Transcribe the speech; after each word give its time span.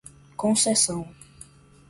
concessão 0.37 1.05